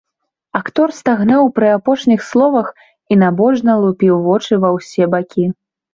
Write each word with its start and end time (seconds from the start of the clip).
Актор 0.59 0.93
стагнаў 0.99 1.51
пры 1.57 1.67
апошніх 1.77 2.21
словах 2.29 2.67
і 2.79 3.13
набожна 3.25 3.77
лупіў 3.85 4.13
вочы 4.29 4.53
ва 4.65 4.69
ўсе 4.79 5.03
бакі. 5.17 5.45